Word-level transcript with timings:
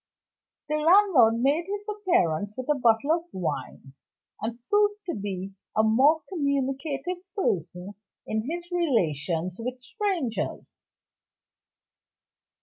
The 0.67 0.77
landlord 0.77 1.35
made 1.43 1.67
his 1.67 1.87
appearance 1.87 2.51
with 2.57 2.67
a 2.69 2.73
bottle 2.79 3.11
of 3.11 3.25
wine 3.31 3.93
and 4.41 4.57
proved 4.67 5.01
to 5.05 5.13
be 5.13 5.53
a 5.77 5.83
more 5.83 6.23
communicative 6.27 7.17
person 7.35 7.93
in 8.25 8.49
his 8.49 8.71
relations 8.71 9.57
with 9.59 9.79
strangers. 9.79 10.73